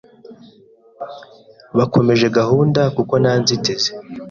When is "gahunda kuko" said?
2.37-3.13